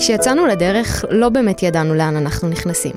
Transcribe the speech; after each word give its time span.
כשיצאנו 0.00 0.46
לדרך, 0.46 1.04
לא 1.10 1.28
באמת 1.28 1.62
ידענו 1.62 1.94
לאן 1.94 2.16
אנחנו 2.16 2.48
נכנסים. 2.48 2.92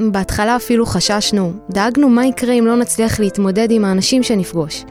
בהתחלה 0.00 0.56
אפילו 0.56 0.86
חששנו, 0.86 1.52
דאגנו 1.70 2.08
מה 2.08 2.26
יקרה 2.26 2.52
אם 2.52 2.66
לא 2.66 2.76
נצליח 2.76 3.20
להתמודד 3.20 3.70
עם 3.70 3.84
האנשים 3.84 4.22
שנפגוש. 4.22 4.84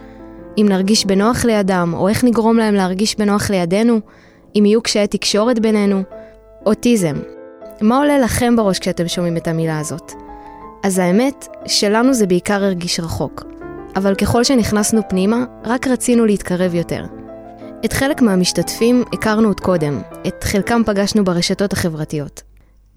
אם 0.57 0.65
נרגיש 0.69 1.05
בנוח 1.05 1.45
לידם, 1.45 1.93
או 1.93 2.07
איך 2.07 2.23
נגרום 2.23 2.57
להם 2.57 2.75
להרגיש 2.75 3.15
בנוח 3.15 3.49
לידינו, 3.49 3.99
אם 4.55 4.65
יהיו 4.65 4.81
קשיי 4.81 5.07
תקשורת 5.07 5.59
בינינו. 5.59 6.03
אוטיזם. 6.65 7.15
מה 7.81 7.97
עולה 7.97 8.19
לכם 8.19 8.55
בראש 8.55 8.79
כשאתם 8.79 9.07
שומעים 9.07 9.37
את 9.37 9.47
המילה 9.47 9.79
הזאת? 9.79 10.11
אז 10.83 10.99
האמת, 10.99 11.47
שלנו 11.65 12.13
זה 12.13 12.27
בעיקר 12.27 12.63
הרגיש 12.63 12.99
רחוק. 12.99 13.43
אבל 13.95 14.15
ככל 14.15 14.43
שנכנסנו 14.43 15.01
פנימה, 15.09 15.45
רק 15.65 15.87
רצינו 15.87 16.25
להתקרב 16.25 16.75
יותר. 16.75 17.03
את 17.85 17.93
חלק 17.93 18.21
מהמשתתפים 18.21 19.03
הכרנו 19.13 19.47
עוד 19.47 19.59
קודם, 19.59 20.01
את 20.27 20.43
חלקם 20.43 20.81
פגשנו 20.85 21.23
ברשתות 21.23 21.73
החברתיות. 21.73 22.41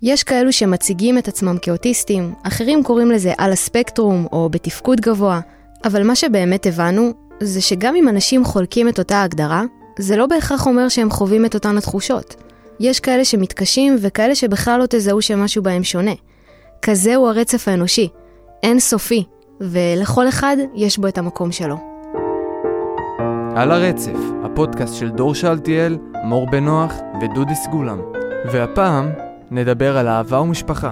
יש 0.03 0.23
כאלו 0.23 0.53
שמציגים 0.53 1.19
את 1.19 1.29
עצמם 1.29 1.57
כאוטיסטים, 1.63 2.35
אחרים 2.43 2.85
קוראים 2.85 3.11
לזה 3.11 3.33
על 3.39 3.53
הספקטרום 3.53 4.27
או 4.33 4.49
בתפקוד 4.49 5.01
גבוה, 5.01 5.41
אבל 5.85 6.03
מה 6.07 6.17
שבאמת 6.17 6.67
הבנו, 6.67 7.13
זה 7.41 7.61
שגם 7.61 7.97
אם 7.97 8.09
אנשים 8.09 8.45
חולקים 8.45 8.89
את 8.89 8.99
אותה 8.99 9.23
הגדרה, 9.23 9.63
זה 9.99 10.17
לא 10.17 10.27
בהכרח 10.27 10.67
אומר 10.67 10.89
שהם 10.89 11.11
חווים 11.11 11.47
את 11.47 11.55
אותן 11.55 11.79
התחושות. 11.79 12.35
יש 12.81 13.01
כאלה 13.01 13.25
שמתקשים 13.25 13.97
וכאלה 14.01 14.35
שבכלל 14.35 14.81
לא 14.81 14.87
תזהו 14.91 15.23
שמשהו 15.23 15.63
בהם 15.63 15.85
שונה. 15.85 16.15
כזה 16.83 17.15
הוא 17.15 17.29
הרצף 17.29 17.69
האנושי, 17.69 18.09
אין 18.63 18.81
סופי, 18.81 19.25
ולכל 19.61 20.29
אחד 20.29 20.57
יש 20.75 20.99
בו 20.99 21.09
את 21.09 21.19
המקום 21.19 21.53
שלו. 21.53 21.94
על 23.57 23.71
הרצף, 23.71 24.19
הפודקאסט 24.45 24.95
של 24.95 25.11
דור 25.11 25.35
שאלתיאל, 25.35 25.99
מור 26.25 26.47
בנוח 26.51 26.95
ודודי 27.21 27.55
סגולם. 27.55 27.99
והפעם 28.53 29.11
נדבר 29.51 29.99
על 29.99 30.09
אהבה 30.09 30.41
ומשפחה. 30.41 30.91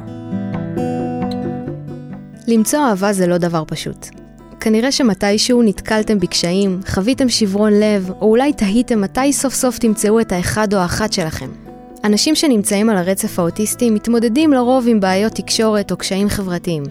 למצוא 2.49 2.81
אהבה 2.81 3.13
זה 3.13 3.27
לא 3.27 3.39
דבר 3.39 3.63
פשוט. 3.67 4.07
כנראה 4.61 4.93
שמתישהו 4.93 5.63
נתקלתם 5.63 6.19
בקשיים, 6.19 6.81
חוויתם 6.89 7.29
שברון 7.29 7.73
לב, 7.73 8.11
או 8.21 8.31
אולי 8.31 8.53
תהיתם 8.53 9.01
מתי 9.01 9.33
סוף 9.33 9.55
סוף 9.55 9.79
תמצאו 9.79 10.21
את 10.21 10.33
האחד 10.33 10.75
או 10.75 10.79
האחת 10.79 11.13
שלכם. 11.13 11.49
אנשים 12.05 12.35
שנמצאים 12.35 12.91
על 12.91 12.97
הרצף 12.97 13.39
האוטיסטי 13.39 13.91
מתמודדים 13.91 14.53
לרוב 14.53 14.85
עם 14.89 15.01
בעיות 15.01 15.33
תקשורת 15.33 15.91
או 15.91 15.97
קשיים 15.97 16.29
חברתיים. 16.29 16.83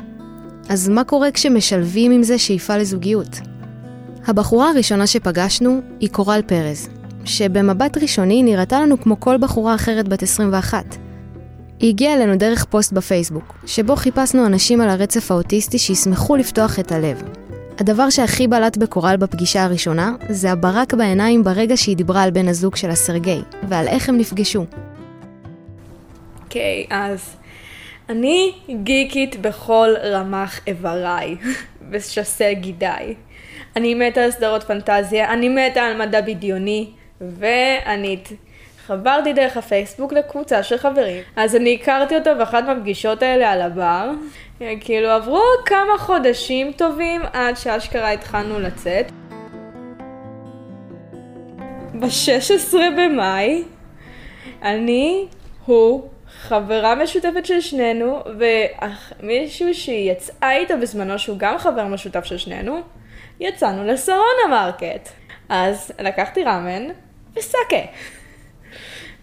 אז 0.69 0.89
מה 0.89 1.03
קורה 1.03 1.31
כשמשלבים 1.31 2.11
עם 2.11 2.23
זה 2.23 2.37
שאיפה 2.37 2.77
לזוגיות? 2.77 3.50
הבחורה 4.27 4.69
הראשונה 4.69 5.07
שפגשנו 5.07 5.81
היא 5.99 6.09
קורל 6.09 6.41
פרז, 6.47 6.89
שבמבט 7.25 7.97
ראשוני 7.97 8.43
נראתה 8.43 8.79
לנו 8.79 9.01
כמו 9.01 9.19
כל 9.19 9.37
בחורה 9.37 9.75
אחרת 9.75 10.07
בת 10.07 10.23
21. 10.23 10.85
היא 11.79 11.89
הגיעה 11.89 12.13
אלינו 12.13 12.35
דרך 12.35 12.65
פוסט 12.65 12.93
בפייסבוק, 12.93 13.55
שבו 13.65 13.95
חיפשנו 13.95 14.45
אנשים 14.45 14.81
על 14.81 14.89
הרצף 14.89 15.31
האוטיסטי 15.31 15.77
שישמחו 15.77 16.35
לפתוח 16.35 16.79
את 16.79 16.91
הלב. 16.91 17.23
הדבר 17.79 18.09
שהכי 18.09 18.47
בלט 18.47 18.77
בקורל 18.77 19.15
בפגישה 19.17 19.63
הראשונה, 19.63 20.11
זה 20.29 20.51
הברק 20.51 20.93
בעיניים 20.93 21.43
ברגע 21.43 21.77
שהיא 21.77 21.97
דיברה 21.97 22.23
על 22.23 22.31
בן 22.31 22.47
הזוג 22.47 22.75
שלה 22.75 22.95
סרגי, 22.95 23.41
ועל 23.69 23.87
איך 23.87 24.09
הם 24.09 24.17
נפגשו. 24.17 24.65
אוקיי, 26.43 26.85
okay, 26.89 26.93
אז 26.93 27.35
אני 28.09 28.53
גיקית 28.83 29.41
בכל 29.41 29.89
רמ"ח 30.03 30.59
איבריי, 30.67 31.35
ושסה 31.91 32.53
גידיי. 32.53 33.15
אני 33.75 33.93
מתה 33.93 34.23
על 34.23 34.31
סדרות 34.31 34.63
פנטזיה, 34.63 35.33
אני 35.33 35.49
מתה 35.49 35.81
על 35.81 36.05
מדע 36.05 36.21
בדיוני, 36.21 36.89
ואני 37.21 38.17
חברתי 38.85 39.33
דרך 39.33 39.57
הפייסבוק 39.57 40.13
לקבוצה 40.13 40.63
של 40.63 40.77
חברים. 40.77 41.23
אז 41.35 41.55
אני 41.55 41.77
הכרתי 41.81 42.15
אותו 42.15 42.29
באחת 42.37 42.63
מהפגישות 42.63 43.23
האלה 43.23 43.51
על 43.51 43.61
הבר. 43.61 44.11
כאילו 44.79 45.09
עברו 45.09 45.41
כמה 45.65 45.97
חודשים 45.97 46.71
טובים 46.71 47.21
עד 47.33 47.57
שאשכרה 47.57 48.11
התחלנו 48.11 48.59
לצאת. 48.59 49.11
ב-16 51.99 52.73
במאי, 52.97 53.63
אני, 54.61 55.25
הוא, 55.65 56.09
חברה 56.41 56.95
משותפת 56.95 57.45
של 57.45 57.61
שנינו, 57.61 58.19
ומישהו 59.19 59.73
שהיא 59.73 60.11
יצאה 60.11 60.57
איתו 60.57 60.73
בזמנו, 60.81 61.19
שהוא 61.19 61.37
גם 61.37 61.57
חבר 61.57 61.87
משותף 61.87 62.23
של 62.25 62.37
שנינו, 62.37 62.81
יצאנו 63.41 63.83
לסרונה 63.83 64.47
מרקט. 64.49 65.09
אז 65.49 65.91
לקחתי 65.99 66.43
ראמן 66.43 66.87
וסאקה. 67.35 67.85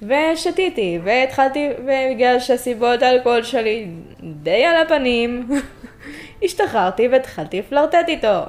ושתיתי, 0.03 0.99
והתחלתי, 1.05 1.69
ובגלל 1.79 2.41
שהסבילות 2.41 3.03
לאלכוהול 3.03 3.43
שלי 3.43 3.87
די 4.21 4.65
על 4.65 4.77
הפנים, 4.77 5.49
השתחררתי 6.45 7.09
והתחלתי 7.09 7.59
לפלרטט 7.59 8.09
איתו. 8.09 8.43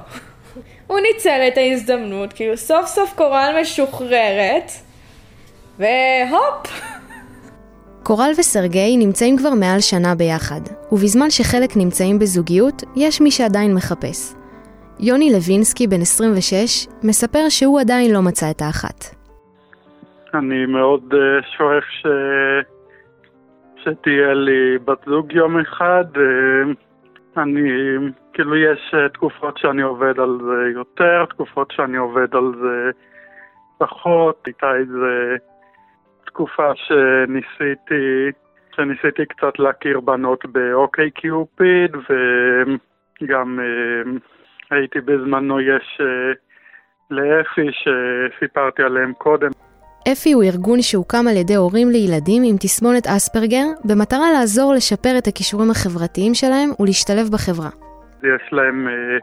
הוא 0.86 0.98
ניצל 1.00 1.48
את 1.48 1.58
ההזדמנות, 1.58 2.32
כאילו 2.32 2.56
סוף 2.56 2.86
סוף 2.86 3.14
קורל 3.16 3.56
משוחררת, 3.60 4.72
והופ! 5.78 6.82
קורל 8.02 8.32
וסרגי 8.38 8.96
נמצאים 8.96 9.38
כבר 9.38 9.50
מעל 9.50 9.80
שנה 9.80 10.14
ביחד, 10.14 10.60
ובזמן 10.92 11.30
שחלק 11.30 11.76
נמצאים 11.76 12.18
בזוגיות, 12.18 12.82
יש 12.96 13.20
מי 13.20 13.30
שעדיין 13.30 13.74
מחפש. 13.74 14.39
יוני 15.02 15.30
לוינסקי, 15.32 15.86
בן 15.86 16.00
26, 16.00 16.86
מספר 17.04 17.48
שהוא 17.48 17.80
עדיין 17.80 18.12
לא 18.14 18.22
מצא 18.22 18.46
את 18.50 18.62
האחת. 18.62 19.04
אני 20.34 20.66
מאוד 20.66 21.14
uh, 21.14 21.46
שואף 21.56 21.84
ש... 21.84 22.06
שתהיה 23.76 24.34
לי 24.34 24.78
בת 24.84 25.04
זוג 25.06 25.32
יום 25.32 25.60
אחד. 25.60 26.04
Uh, 26.14 26.20
אני, 27.36 27.70
כאילו 28.32 28.56
יש 28.56 28.94
uh, 28.94 29.08
תקופות 29.12 29.58
שאני 29.58 29.82
עובד 29.82 30.20
על 30.20 30.38
זה 30.44 30.70
יותר, 30.74 31.24
תקופות 31.24 31.70
שאני 31.70 31.96
עובד 31.96 32.34
על 32.34 32.52
זה 32.60 32.90
פחות. 33.78 34.42
הייתה 34.46 34.74
איזה 34.76 35.36
תקופה 36.26 36.70
שניסיתי, 36.74 38.30
שניסיתי 38.76 39.26
קצת 39.26 39.58
להכיר 39.58 40.00
בנות 40.00 40.46
באוקיי 40.46 41.10
קיופיד, 41.10 41.90
וגם 43.20 43.58
uh, 43.58 44.39
הייתי 44.70 45.00
בזמנו, 45.00 45.60
יש 45.60 46.00
uh, 46.00 46.04
לאפי 47.10 47.66
שסיפרתי 47.72 48.82
עליהם 48.82 49.12
קודם. 49.18 49.50
אפי 50.12 50.32
הוא 50.32 50.42
ארגון 50.42 50.82
שהוקם 50.82 51.24
על 51.30 51.36
ידי 51.36 51.54
הורים 51.54 51.88
לילדים 51.90 52.42
עם 52.46 52.56
תסמונת 52.56 53.06
אספרגר, 53.06 53.66
במטרה 53.84 54.32
לעזור 54.32 54.74
לשפר 54.74 55.18
את 55.18 55.26
הכישורים 55.26 55.70
החברתיים 55.70 56.34
שלהם 56.34 56.68
ולהשתלב 56.80 57.26
בחברה. 57.32 57.70
יש 58.22 58.52
להם 58.52 58.88
אה, 58.88 59.18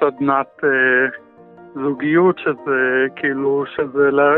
סדנת 0.00 0.64
אה, 0.64 0.68
זוגיות, 1.74 2.38
שזה 2.38 3.06
כאילו, 3.16 3.64
שזה 3.76 4.10
לה, 4.10 4.34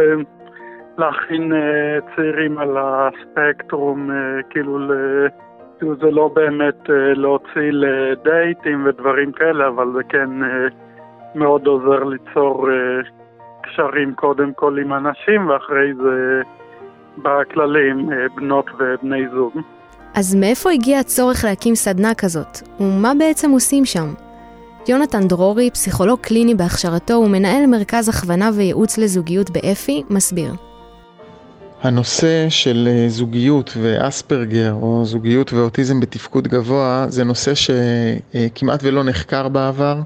להכין 0.98 1.52
אה, 1.52 1.98
צעירים 2.16 2.58
על 2.58 2.76
הספקטרום, 2.78 4.10
אה, 4.10 4.42
כאילו, 4.50 4.78
ל, 4.78 4.92
כאילו 5.78 5.96
זה 5.96 6.10
לא 6.10 6.30
באמת 6.34 6.90
אה, 6.90 7.14
להוציא 7.14 7.70
לדייטים 7.72 8.86
ודברים 8.86 9.32
כאלה, 9.32 9.68
אבל 9.68 9.86
זה 9.96 10.02
כן 10.08 10.42
אה, 10.42 10.68
מאוד 11.34 11.66
עוזר 11.66 12.04
ליצור... 12.04 12.70
אה, 12.70 13.18
קשרים 13.68 14.14
קודם 14.14 14.52
כל 14.54 14.78
עם 14.78 14.92
אנשים, 14.92 15.48
ואחרי 15.48 15.94
זה 15.94 16.42
בכללי 17.18 17.90
עם 17.90 18.12
אה, 18.12 18.16
בנות 18.36 18.66
ובני 18.78 19.28
זוג. 19.34 19.52
אז 20.14 20.34
מאיפה 20.34 20.70
הגיע 20.70 20.98
הצורך 20.98 21.44
להקים 21.44 21.74
סדנה 21.74 22.14
כזאת? 22.14 22.58
ומה 22.80 23.12
בעצם 23.18 23.50
עושים 23.50 23.84
שם? 23.84 24.06
יונתן 24.88 25.28
דרורי, 25.28 25.70
פסיכולוג 25.70 26.20
קליני 26.20 26.54
בהכשרתו 26.54 27.14
ומנהל 27.14 27.66
מרכז 27.66 28.08
הכוונה 28.08 28.50
וייעוץ 28.56 28.98
לזוגיות 28.98 29.50
באפי, 29.50 30.02
מסביר. 30.10 30.67
הנושא 31.82 32.46
של 32.48 32.88
אה, 32.90 33.08
זוגיות 33.08 33.76
ואספרגר, 33.80 34.72
או 34.72 35.04
זוגיות 35.04 35.52
ואוטיזם 35.52 36.00
בתפקוד 36.00 36.48
גבוה, 36.48 37.06
זה 37.08 37.24
נושא 37.24 37.52
שכמעט 37.54 38.80
ולא 38.82 39.04
נחקר 39.04 39.48
בעבר. 39.48 40.00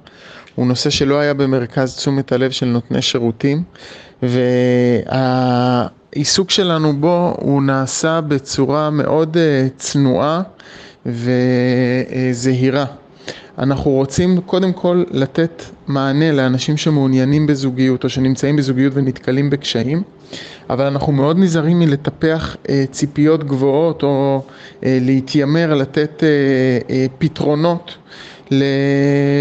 הוא 0.55 0.67
נושא 0.67 0.91
שלא 0.91 1.21
היה 1.21 1.35
במרכז 1.35 1.97
תשומת 1.97 2.33
הלב 2.33 2.51
של 2.51 2.67
נותני 2.67 3.03
שירותים, 3.03 3.63
והעיסוק 5.03 6.51
שלנו 6.51 7.01
בו 7.01 7.37
הוא 7.39 7.63
נעשה 7.63 8.21
בצורה 8.21 8.91
מאוד 8.91 9.37
אה, 9.37 9.67
צנועה 9.77 10.43
וזהירה. 11.07 12.85
אנחנו 13.59 13.91
רוצים 13.91 14.41
קודם 14.41 14.73
כל 14.73 15.05
לתת 15.11 15.63
מענה 15.87 16.33
לאנשים 16.33 16.77
שמעוניינים 16.77 17.47
בזוגיות 17.47 18.05
או 18.05 18.09
שנמצאים 18.09 18.57
בזוגיות 18.57 18.93
ונתקלים 18.97 19.51
בקשיים, 19.51 20.03
אבל 20.71 20.85
אנחנו 20.87 21.13
מאוד 21.13 21.39
נזהרים 21.39 21.79
מלטפח 21.79 22.57
אה, 22.69 22.85
ציפיות 22.91 23.45
גבוהות 23.45 24.03
או 24.03 24.43
אה, 24.85 24.99
להתיימר 25.01 25.75
לתת 25.75 26.23
אה, 26.25 26.29
אה, 26.91 27.07
פתרונות 27.19 27.97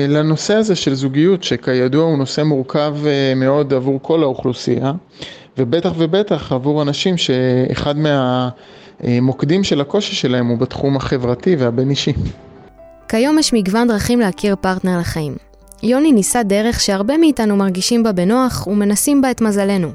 לנושא 0.10 0.54
הזה 0.54 0.76
של 0.76 0.94
זוגיות, 0.94 1.44
שכידוע 1.44 2.04
הוא 2.04 2.18
נושא 2.18 2.42
מורכב 2.42 2.96
אה, 3.06 3.34
מאוד 3.36 3.74
עבור 3.74 4.00
כל 4.02 4.24
האוכלוסייה, 4.24 4.92
ובטח 5.58 5.92
ובטח 5.98 6.52
עבור 6.52 6.82
אנשים 6.82 7.18
שאחד 7.18 7.96
המוקדים 9.04 9.64
של 9.64 9.82
הקושי 9.82 10.16
שלהם 10.16 10.48
הוא 10.48 10.58
בתחום 10.58 10.98
החברתי 10.98 11.56
והבין-אישי. 11.56 12.14
כיום 13.12 13.40
יש 13.40 13.54
מגוון 13.54 13.88
דרכים 13.88 14.20
להכיר 14.20 14.56
פרטנר 14.56 15.00
לחיים. 15.00 15.36
יוני 15.84 16.12
ניסה 16.12 16.44
דרך 16.44 16.80
שהרבה 16.80 17.18
מאיתנו 17.18 17.56
מרגישים 17.56 18.04
בה 18.04 18.12
בנוח 18.12 18.68
ומנסים 18.68 19.22
בה 19.22 19.32
את 19.32 19.42
מזלנו. 19.42 19.92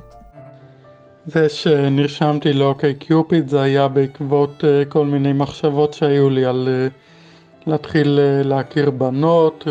זה 1.27 1.49
שנרשמתי 1.49 2.53
לאוקיי 2.53 2.95
קיופיד 2.95 3.49
זה 3.49 3.61
היה 3.63 3.89
בעקבות 3.89 4.65
uh, 4.65 4.89
כל 4.89 5.07
מיני 5.07 5.33
מחשבות 5.33 5.95
שהיו 5.95 6.31
לי 6.31 6.45
על 6.45 6.69
uh, 6.69 7.71
להתחיל 7.71 8.19
uh, 8.19 8.47
להכיר 8.47 8.91
בנות, 8.91 9.65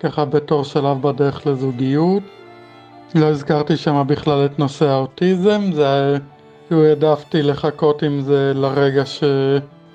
ככה 0.00 0.24
בתור 0.24 0.64
שלב 0.64 1.02
בדרך 1.02 1.46
לזוגיות. 1.46 2.22
לא 3.14 3.26
הזכרתי 3.26 3.76
שם 3.76 4.04
בכלל 4.06 4.44
את 4.44 4.58
נושא 4.58 4.88
האוטיזם, 4.88 5.72
זה 5.72 6.16
כאילו 6.66 6.84
העדפתי 6.84 7.42
לחכות 7.42 8.02
עם 8.02 8.20
זה 8.20 8.52
לרגע 8.54 9.04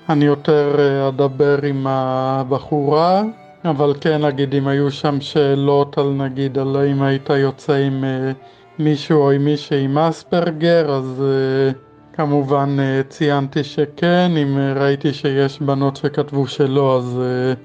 שאני 0.08 0.24
יותר 0.24 0.76
uh, 0.76 1.08
אדבר 1.08 1.58
עם 1.62 1.86
הבחורה, 1.86 3.22
אבל 3.64 3.94
כן 4.00 4.24
נגיד 4.24 4.54
אם 4.54 4.68
היו 4.68 4.90
שם 4.90 5.20
שאלות 5.20 5.98
על 5.98 6.12
נגיד 6.12 6.58
על 6.58 6.76
האם 6.76 7.02
היית 7.02 7.30
יוצא 7.30 7.72
עם 7.72 8.04
uh, 8.04 8.34
מישהו 8.82 9.20
או 9.20 9.30
עם 9.30 9.44
מישהי 9.44 9.84
עם 9.84 9.98
אספרגר, 9.98 10.92
אז 10.92 11.22
uh, 11.22 12.16
כמובן 12.16 12.76
ציינתי 13.08 13.64
שכן, 13.64 14.30
אם 14.42 14.58
ראיתי 14.76 15.12
שיש 15.12 15.60
בנות 15.60 15.96
שכתבו 15.96 16.46
שלא, 16.46 16.96
אז 16.96 17.20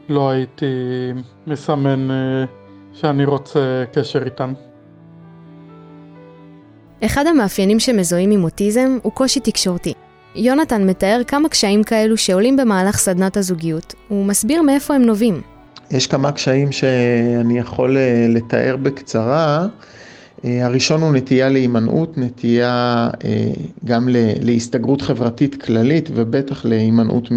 לא 0.10 0.30
הייתי 0.30 0.66
מסמן 1.48 2.08
שאני 2.94 3.26
רוצה 3.26 3.84
קשר 3.94 4.24
איתן. 4.26 4.54
אחד 7.06 7.26
המאפיינים 7.28 7.80
שמזוהים 7.80 8.32
עם 8.32 8.44
אוטיזם 8.44 8.98
הוא 9.04 9.12
קושי 9.12 9.40
תקשורתי. 9.40 9.94
יונתן 10.36 10.90
מתאר 10.90 11.22
כמה 11.28 11.50
קשיים 11.50 11.84
כאלו 11.84 12.18
שעולים 12.18 12.58
במהלך 12.58 12.98
סדנת 12.98 13.38
הזוגיות, 13.38 13.94
הוא 14.08 14.26
מסביר 14.26 14.62
מאיפה 14.62 14.96
הם 14.96 15.02
נובעים. 15.02 15.42
יש 15.92 16.08
כמה 16.08 16.32
קשיים 16.32 16.72
שאני 16.72 17.60
יכול 17.60 17.98
לתאר 18.30 18.76
בקצרה. 18.78 19.68
אה, 20.46 20.66
הראשון 20.66 21.02
הוא 21.02 21.14
נטייה 21.14 21.50
להימנעות, 21.50 22.18
נטייה 22.18 23.10
אה, 23.26 23.52
גם 23.86 24.10
להסתגרות 24.42 25.02
חברתית 25.02 25.64
כללית 25.64 26.10
ובטח 26.14 26.66
להימנעות 26.66 27.28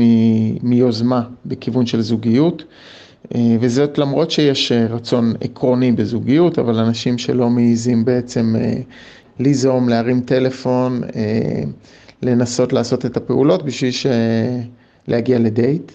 מיוזמה 0.62 1.22
בכיוון 1.46 1.86
של 1.86 2.00
זוגיות. 2.00 2.64
אה, 3.34 3.56
וזאת 3.60 3.98
למרות 3.98 4.30
שיש 4.30 4.72
רצון 4.72 5.32
עקרוני 5.40 5.92
בזוגיות, 5.92 6.58
אבל 6.58 6.78
אנשים 6.78 7.18
שלא 7.18 7.50
מעיזים 7.50 8.04
בעצם 8.04 8.54
ליזום, 9.38 9.88
להרים 9.88 10.20
טלפון, 10.20 11.02
לנסות 12.22 12.72
לעשות 12.72 13.06
את 13.06 13.16
הפעולות 13.16 13.64
בשביל 13.64 13.92
להגיע 15.08 15.38
לדייט. 15.38 15.92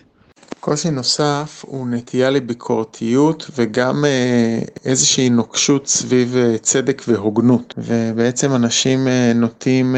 קושי 0.62 0.91
נוסף 0.91 1.65
הוא 1.68 1.88
נטייה 1.88 2.29
לביקורתיות 2.29 3.50
וגם 3.56 4.06
אה, 4.06 4.59
איזושהי 4.85 5.29
נוקשות 5.29 5.88
סביב 5.88 6.35
אה, 6.38 6.57
צדק 6.57 7.01
והוגנות. 7.07 7.73
ובעצם 7.77 8.56
אנשים 8.56 9.07
אה, 9.07 9.31
נוטים 9.35 9.95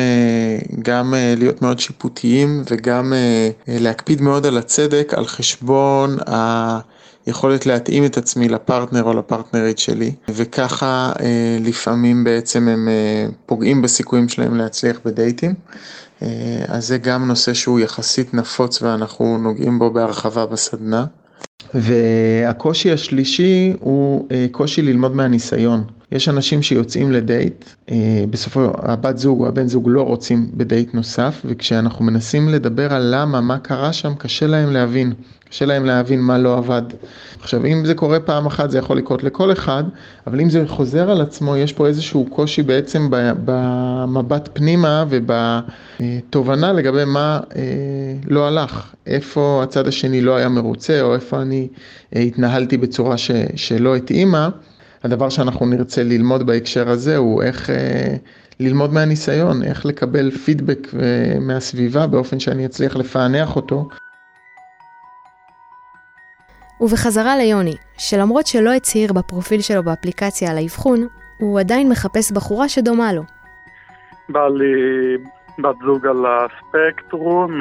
גם 0.81 1.13
להיות 1.37 1.61
מאוד 1.61 1.79
שיפוטיים 1.79 2.63
וגם 2.71 3.13
להקפיד 3.67 4.21
מאוד 4.21 4.45
על 4.45 4.57
הצדק 4.57 5.13
על 5.17 5.25
חשבון 5.25 6.17
היכולת 7.25 7.65
להתאים 7.65 8.05
את 8.05 8.17
עצמי 8.17 8.49
לפרטנר 8.49 9.03
או 9.03 9.13
לפרטנרית 9.13 9.79
שלי, 9.79 10.11
וככה 10.29 11.11
לפעמים 11.59 12.23
בעצם 12.23 12.67
הם 12.67 12.89
פוגעים 13.45 13.81
בסיכויים 13.81 14.29
שלהם 14.29 14.55
להצליח 14.55 14.99
בדייטים. 15.05 15.53
אה, 16.23 16.65
אז 16.67 16.87
זה 16.87 16.97
גם 16.97 17.27
נושא 17.27 17.53
שהוא 17.53 17.79
יחסית 17.79 18.33
נפוץ 18.33 18.81
ואנחנו 18.81 19.37
נוגעים 19.37 19.79
בו 19.79 19.91
בהרחבה 19.91 20.45
בסדנה. 20.45 21.05
והקושי 21.73 22.91
השלישי 22.91 23.73
הוא 23.79 24.27
אה, 24.31 24.45
קושי 24.51 24.81
ללמוד 24.81 25.15
מהניסיון. 25.15 25.83
יש 26.11 26.29
אנשים 26.29 26.61
שיוצאים 26.61 27.11
לדייט, 27.11 27.65
אה, 27.91 28.23
בסופו, 28.29 28.71
הבת 28.77 29.17
זוג 29.17 29.41
או 29.41 29.47
הבן 29.47 29.67
זוג 29.67 29.89
לא 29.89 30.01
רוצים 30.01 30.49
בדייט 30.53 30.93
נוסף, 30.93 31.41
וכשאנחנו 31.45 32.05
מנסים 32.05 32.49
לדבר 32.49 32.93
על 32.93 33.15
למה, 33.15 33.41
מה 33.41 33.57
קרה 33.57 33.93
שם, 33.93 34.13
קשה 34.15 34.47
להם 34.47 34.71
להבין. 34.71 35.13
קשה 35.53 35.65
להם 35.65 35.85
להבין 35.85 36.21
מה 36.21 36.37
לא 36.37 36.57
עבד. 36.57 36.81
עכשיו, 37.41 37.65
אם 37.65 37.85
זה 37.85 37.93
קורה 37.93 38.19
פעם 38.19 38.45
אחת, 38.45 38.71
זה 38.71 38.77
יכול 38.77 38.97
לקרות 38.97 39.23
לכל 39.23 39.51
אחד, 39.51 39.83
אבל 40.27 40.41
אם 40.41 40.49
זה 40.49 40.63
חוזר 40.67 41.11
על 41.11 41.21
עצמו, 41.21 41.57
יש 41.57 41.73
פה 41.73 41.87
איזשהו 41.87 42.25
קושי 42.29 42.63
בעצם 42.63 43.07
במבט 43.45 44.49
פנימה 44.53 45.05
ובתובנה 45.09 46.73
לגבי 46.73 47.05
מה 47.05 47.39
אה, 47.55 47.61
לא 48.27 48.47
הלך, 48.47 48.93
איפה 49.07 49.61
הצד 49.63 49.87
השני 49.87 50.21
לא 50.21 50.35
היה 50.35 50.49
מרוצה, 50.49 51.01
או 51.01 51.15
איפה 51.15 51.41
אני 51.41 51.52
אה, 52.15 52.21
התנהלתי 52.21 52.77
בצורה 52.77 53.17
ש, 53.17 53.31
שלא 53.55 53.95
התאימה. 53.95 54.49
הדבר 55.03 55.29
שאנחנו 55.29 55.65
נרצה 55.65 56.03
ללמוד 56.03 56.45
בהקשר 56.45 56.89
הזה 56.89 57.17
הוא 57.17 57.43
איך 57.43 57.69
אה, 57.69 58.15
ללמוד 58.59 58.93
מהניסיון, 58.93 59.63
איך 59.63 59.85
לקבל 59.85 60.31
פידבק 60.31 60.87
אה, 60.93 61.39
מהסביבה 61.39 62.07
באופן 62.07 62.39
שאני 62.39 62.65
אצליח 62.65 62.95
לפענח 62.95 63.55
אותו. 63.55 63.87
ובחזרה 66.81 67.37
ליוני, 67.37 67.75
שלמרות 67.97 68.47
שלא 68.47 68.73
הצהיר 68.73 69.13
בפרופיל 69.13 69.61
שלו 69.61 69.83
באפליקציה 69.83 70.51
על 70.51 70.57
האבחון, 70.57 71.07
הוא 71.37 71.59
עדיין 71.59 71.89
מחפש 71.89 72.31
בחורה 72.31 72.69
שדומה 72.69 73.13
לו. 73.13 73.23
בא 74.29 74.47
לי 74.47 74.73
בת 75.59 75.75
זוג 75.85 76.05
על 76.07 76.25
הספקטרום, 76.25 77.51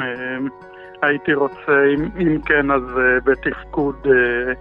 הייתי 1.03 1.33
רוצה, 1.33 1.85
אם, 1.95 2.09
אם 2.19 2.41
כן, 2.45 2.71
אז 2.71 2.81
אה, 2.97 3.19
בתפקוד 3.25 3.95
אה, 4.05 4.53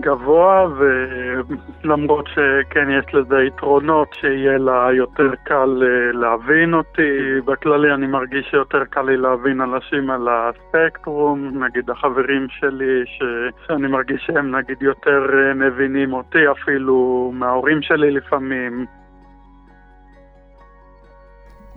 גבוה, 0.00 0.66
ולמרות 1.84 2.26
שכן 2.26 2.90
יש 2.90 3.14
לזה 3.14 3.42
יתרונות, 3.42 4.08
שיהיה 4.20 4.58
לה 4.58 4.88
יותר 4.92 5.30
קל 5.44 5.82
אה, 5.82 6.12
להבין 6.12 6.74
אותי. 6.74 7.40
בכללי 7.44 7.94
אני 7.94 8.06
מרגיש 8.06 8.46
שיותר 8.50 8.84
קל 8.84 9.02
לי 9.02 9.16
להבין 9.16 9.60
אנשים 9.60 10.10
על 10.10 10.28
הספקטרום, 10.30 11.64
נגיד 11.64 11.90
החברים 11.90 12.46
שלי, 12.50 13.02
ש... 13.04 13.22
שאני 13.66 13.88
מרגיש 13.88 14.22
שהם 14.26 14.56
נגיד 14.56 14.82
יותר 14.82 15.26
מבינים 15.54 16.12
אותי, 16.12 16.50
אפילו 16.50 17.30
מההורים 17.34 17.82
שלי 17.82 18.10
לפעמים. 18.10 18.86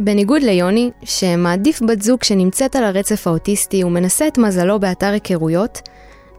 בניגוד 0.04 0.42
ליוני, 0.42 0.92
שמעדיף 1.04 1.82
בת 1.82 2.02
זוג 2.02 2.24
שנמצאת 2.24 2.76
על 2.76 2.84
הרצף 2.84 3.28
האוטיסטי 3.28 3.84
ומנסה 3.84 4.28
את 4.28 4.38
מזלו 4.38 4.80
באתר 4.80 5.08
היכרויות, 5.08 5.82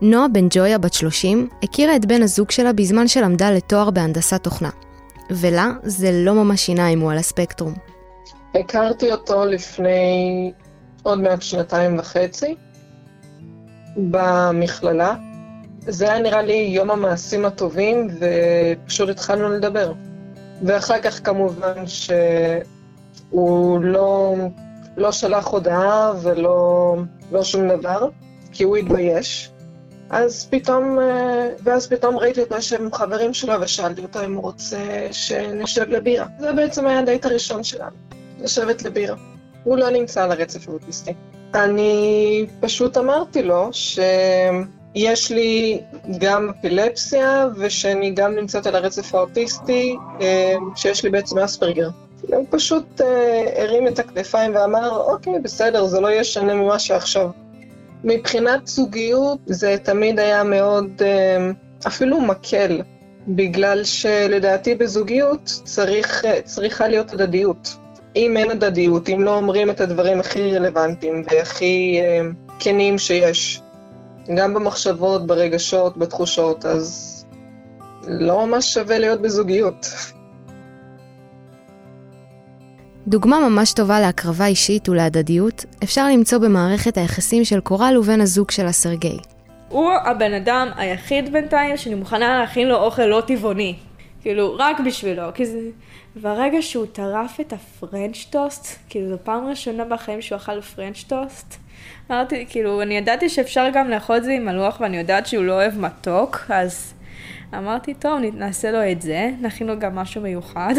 נועה 0.00 0.28
בן 0.28 0.47
ג'ויה, 0.50 0.78
בת 0.78 0.92
30, 0.92 1.49
הכירה 1.62 1.97
את 1.97 2.06
בן 2.06 2.23
הזוג 2.23 2.50
שלה 2.50 2.73
בזמן 2.73 3.09
שלמדה 3.09 3.50
לתואר 3.50 3.90
בהנדסת 3.90 4.42
תוכנה. 4.42 4.71
ולה 5.30 5.71
זה 5.83 6.11
לא 6.12 6.35
ממש 6.35 6.61
שינה 6.61 6.88
אם 6.88 7.00
הוא 7.00 7.12
על 7.12 7.18
הספקטרום. 7.18 7.75
הכרתי 8.54 9.12
אותו 9.12 9.44
לפני 9.44 10.52
עוד 11.02 11.21
מעט 11.21 11.42
שנתיים 11.42 11.99
וחצי 11.99 12.54
במכללה. 13.97 15.14
זה 15.80 16.12
היה 16.12 16.23
נראה 16.23 16.42
לי 16.42 16.54
יום 16.54 16.90
המעשים 16.90 17.44
הטובים, 17.44 18.09
ופשוט 18.21 19.09
התחלנו 19.09 19.49
לדבר. 19.49 19.92
ואחר 20.62 21.00
כך 21.02 21.26
כמובן 21.26 21.87
שהוא 23.31 23.81
לא, 23.81 24.35
לא 24.97 25.12
שלח 25.12 25.47
הודעה 25.47 26.12
ולא 26.23 26.97
לא 27.33 27.45
שום 27.45 27.69
דבר, 27.69 28.09
כי 28.52 28.64
הוא 28.64 28.76
התבייש. 28.76 29.50
אז 30.11 30.47
פתאום, 30.50 30.99
אה, 31.00 31.49
ואז 31.62 31.87
פתאום 31.87 32.16
ראיתי 32.16 32.40
אותו 32.40 32.54
עם 32.81 32.93
חברים 32.93 33.35
שלו 33.35 33.54
ושאלתי 33.61 34.02
אותו 34.02 34.25
אם 34.25 34.35
הוא 34.35 34.43
רוצה 34.43 35.09
שנשב 35.12 35.88
לבירה. 35.88 36.26
זה 36.40 36.52
בעצם 36.52 36.87
היה 36.87 36.99
הדייט 36.99 37.26
הראשון 37.26 37.64
שלנו, 37.64 37.97
לשבת 38.40 38.83
לבירה. 38.83 39.16
הוא 39.64 39.76
לא 39.76 39.90
נמצא 39.90 40.25
על 40.25 40.33
הרצף 40.33 40.69
האוטיסטי. 40.69 41.14
אני 41.54 42.47
פשוט 42.61 42.97
אמרתי 42.97 43.43
לו 43.43 43.71
שיש 43.73 45.31
לי 45.31 45.81
גם 46.19 46.50
אפילפסיה 46.50 47.47
ושאני 47.57 48.11
גם 48.11 48.35
נמצאת 48.35 48.66
על 48.66 48.76
הרצף 48.76 49.14
האוטיסטי, 49.14 49.97
אה, 50.21 50.54
שיש 50.76 51.04
לי 51.04 51.11
בעצם 51.11 51.38
אספרגר. 51.38 51.88
הוא 52.28 52.47
פשוט 52.50 53.00
אה, 53.00 53.62
הרים 53.62 53.88
את 53.88 53.99
הכתפיים 53.99 54.54
ואמר, 54.54 55.00
אוקיי, 55.00 55.33
בסדר, 55.43 55.87
זה 55.87 56.00
לא 56.00 56.09
יהיה 56.09 56.25
שונה 56.25 56.54
ממה 56.54 56.78
שעכשיו 56.78 57.31
מבחינת 58.04 58.66
זוגיות 58.66 59.38
זה 59.47 59.76
תמיד 59.83 60.19
היה 60.19 60.45
מאוד 60.45 61.02
אה, 61.02 61.50
אפילו 61.87 62.21
מקל, 62.21 62.83
בגלל 63.28 63.85
שלדעתי 63.85 64.75
בזוגיות 64.75 65.61
צריך, 65.64 66.25
צריכה 66.45 66.88
להיות 66.88 67.12
הדדיות. 67.12 67.76
אם 68.16 68.37
אין 68.37 68.50
הדדיות, 68.50 69.09
אם 69.09 69.23
לא 69.23 69.37
אומרים 69.37 69.71
את 69.71 69.81
הדברים 69.81 70.21
הכי 70.21 70.57
רלוונטיים 70.57 71.23
והכי 71.31 71.99
אה, 72.00 72.21
כנים 72.59 72.99
שיש, 72.99 73.61
גם 74.37 74.54
במחשבות, 74.54 75.26
ברגשות, 75.26 75.97
בתחושות, 75.97 76.64
אז 76.64 77.11
לא 78.02 78.47
ממש 78.47 78.75
שווה 78.75 78.99
להיות 78.99 79.21
בזוגיות. 79.21 79.87
דוגמה 83.06 83.49
ממש 83.49 83.73
טובה 83.73 84.00
להקרבה 84.00 84.46
אישית 84.46 84.88
ולהדדיות 84.88 85.64
אפשר 85.82 86.06
למצוא 86.08 86.38
במערכת 86.38 86.99
היחסים 86.99 87.44
של 87.44 87.61
קורל 87.61 87.96
ובן 87.99 88.20
הזוג 88.20 88.50
שלה 88.50 88.73
סרגי. 88.73 89.18
הוא 89.68 89.92
הבן 90.04 90.32
אדם 90.32 90.68
היחיד 90.76 91.32
בינתיים 91.32 91.76
שאני 91.76 91.94
מוכנה 91.94 92.38
להכין 92.40 92.68
לו 92.68 92.76
אוכל 92.76 93.06
לא 93.06 93.23
טבעוני. 93.26 93.75
כאילו, 94.23 94.56
רק 94.58 94.80
בשבילו. 94.87 95.23
כי 95.34 95.46
זה... 95.46 95.58
והרגע 96.16 96.62
שהוא 96.62 96.87
טרף 96.92 97.40
את 97.40 97.52
ה 97.52 97.63
French 97.63 98.26
toast, 98.31 98.78
כאילו 98.88 99.08
זו 99.08 99.16
פעם 99.25 99.46
ראשונה 99.46 99.84
בחיים 99.84 100.23
שהוא 100.23 100.37
אכל 100.37 100.61
French 100.61 101.02
toast, 101.02 101.54
אמרתי, 102.11 102.46
כאילו, 102.49 102.82
אני 102.82 102.96
ידעתי 102.96 103.28
שאפשר 103.28 103.66
גם 103.73 103.90
לאכול 103.90 104.16
את 104.16 104.25
זה 104.25 104.32
עם 104.32 104.49
הלוח 104.49 104.80
ואני 104.80 104.96
יודעת 104.96 105.26
שהוא 105.26 105.44
לא 105.44 105.52
אוהב 105.52 105.78
מתוק, 105.78 106.38
אז 106.49 106.94
אמרתי, 107.59 107.94
טוב, 107.94 108.21
נעשה 108.35 108.71
לו 108.71 108.92
את 108.92 109.02
זה, 109.02 109.30
נכין 109.40 109.66
לו 109.66 109.78
גם 109.78 109.94
משהו 109.94 110.23
מיוחד. 110.23 110.75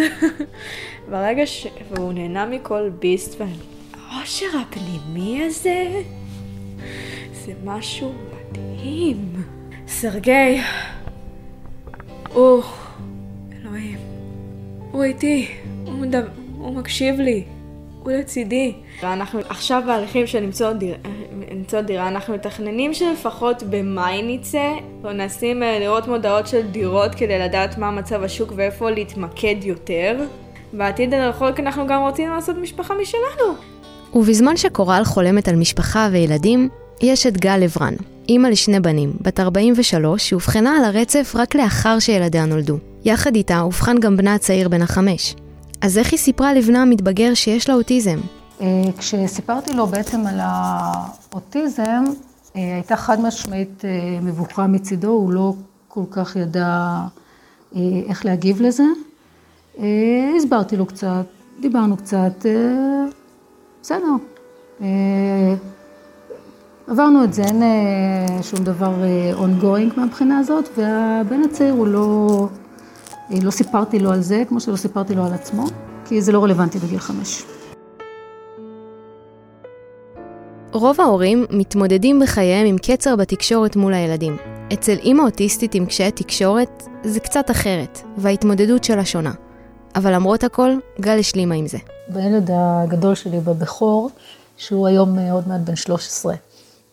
ברגע 1.11 1.45
ש... 1.45 1.67
והוא 1.91 2.13
נהנה 2.13 2.45
מכל 2.45 2.89
ביס, 2.99 3.41
והאושר 3.41 4.45
הפנימי 4.61 5.43
הזה, 5.43 6.01
זה 7.31 7.53
משהו 7.63 8.13
מדהים. 8.51 9.43
סרגי, 9.87 10.61
הוא... 12.33 12.63
אלוהים. 13.53 13.97
הוא 14.91 15.03
איתי, 15.03 15.47
הוא, 15.85 15.93
מדבר, 15.93 16.27
הוא 16.57 16.75
מקשיב 16.75 17.19
לי, 17.19 17.43
הוא 18.05 18.13
לצידי. 18.13 18.73
ואנחנו 19.03 19.39
עכשיו 19.49 19.83
בהליכים 19.85 20.27
של 20.27 20.39
למצוא, 20.39 20.73
דיר, 20.73 20.95
למצוא 21.51 21.81
דירה, 21.81 22.07
אנחנו 22.07 22.33
מתכננים 22.33 22.93
שלפחות 22.93 23.63
במאי 23.69 24.37
נצא, 24.37 24.71
ומנסים 25.03 25.63
אה, 25.63 25.79
לראות 25.79 26.07
מודעות 26.07 26.47
של 26.47 26.61
דירות 26.61 27.15
כדי 27.15 27.39
לדעת 27.39 27.77
מה 27.77 27.91
מצב 27.91 28.23
השוק 28.23 28.53
ואיפה 28.55 28.89
להתמקד 28.89 29.55
יותר. 29.63 30.17
בעתיד 30.73 31.13
הרחוק 31.13 31.59
אנחנו 31.59 31.87
גם 31.87 32.01
רוצים 32.01 32.29
לעשות 32.29 32.55
משפחה 32.57 32.93
משלנו. 33.01 33.53
ובזמן 34.13 34.57
שקורל 34.57 35.01
חולמת 35.05 35.47
על 35.47 35.55
משפחה 35.55 36.09
וילדים, 36.11 36.69
יש 37.01 37.27
את 37.27 37.37
גל 37.37 37.57
לברן, 37.57 37.93
אימא 38.29 38.47
לשני 38.47 38.79
בנים, 38.79 39.13
בת 39.21 39.39
43, 39.39 40.29
שאובחנה 40.29 40.77
על 40.77 40.83
הרצף 40.83 41.33
רק 41.35 41.55
לאחר 41.55 41.99
שילדיה 41.99 42.45
נולדו. 42.45 42.77
יחד 43.05 43.35
איתה 43.35 43.61
אובחן 43.61 43.99
גם 43.99 44.17
בנה 44.17 44.35
הצעיר 44.35 44.69
בן 44.69 44.81
החמש. 44.81 45.35
אז 45.85 45.97
איך 45.97 46.11
היא 46.11 46.19
סיפרה 46.19 46.53
לבנה 46.53 46.81
המתבגר 46.81 47.33
שיש 47.33 47.69
לה 47.69 47.75
אוטיזם? 47.75 48.19
אה, 48.61 48.83
כשסיפרתי 48.97 49.73
לו 49.73 49.87
בעצם 49.87 50.27
על 50.27 50.39
האוטיזם, 50.41 52.03
אה, 52.55 52.75
הייתה 52.75 52.95
חד 52.95 53.21
משמעית 53.21 53.85
אה, 53.85 54.19
מבוכה 54.21 54.67
מצידו, 54.67 55.07
הוא 55.07 55.31
לא 55.31 55.53
כל 55.87 56.03
כך 56.11 56.35
ידע 56.35 56.99
איך 58.09 58.25
להגיב 58.25 58.61
לזה. 58.61 58.83
הסברתי 60.37 60.77
לו 60.77 60.85
קצת, 60.85 61.25
דיברנו 61.59 61.97
קצת, 61.97 62.45
בסדר. 63.81 64.15
עברנו 66.87 67.23
את 67.23 67.33
זה, 67.33 67.43
אין 67.43 67.61
שום 68.41 68.59
דבר 68.59 68.93
ongoing 69.37 69.99
מהבחינה 69.99 70.39
הזאת, 70.39 70.69
והבן 70.77 71.43
הצעיר 71.43 71.73
הוא 71.73 71.87
לא, 71.87 72.47
לא 73.29 73.51
סיפרתי 73.51 73.99
לו 73.99 74.11
על 74.11 74.21
זה, 74.21 74.43
כמו 74.49 74.59
שלא 74.59 74.75
סיפרתי 74.75 75.15
לו 75.15 75.25
על 75.25 75.33
עצמו, 75.33 75.65
כי 76.05 76.21
זה 76.21 76.31
לא 76.31 76.43
רלוונטי 76.43 76.79
בגיל 76.79 76.99
חמש. 76.99 77.43
רוב 80.71 81.01
ההורים 81.01 81.45
מתמודדים 81.49 82.19
בחייהם 82.19 82.67
עם 82.67 82.77
קצר 82.77 83.15
בתקשורת 83.15 83.75
מול 83.75 83.93
הילדים. 83.93 84.37
אצל 84.73 84.95
אימא 85.03 85.21
אוטיסטית 85.21 85.75
עם 85.75 85.85
קשיי 85.85 86.11
תקשורת 86.11 86.83
זה 87.03 87.19
קצת 87.19 87.51
אחרת, 87.51 88.01
וההתמודדות 88.17 88.83
שלה 88.83 89.05
שונה. 89.05 89.31
אבל 89.95 90.13
למרות 90.13 90.43
הכל, 90.43 90.71
גל 91.01 91.19
השלימה 91.19 91.55
עם 91.55 91.67
זה. 91.67 91.77
בילד 92.07 92.49
הגדול 92.53 93.15
שלי, 93.15 93.39
בבכור, 93.39 94.09
שהוא 94.57 94.87
היום 94.87 95.19
אה, 95.19 95.31
עוד 95.31 95.47
מעט 95.47 95.61
בן 95.61 95.75
13, 95.75 96.35